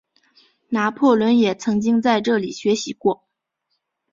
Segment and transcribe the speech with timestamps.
[0.69, 3.23] 拿破仑也曾经在这里学习过。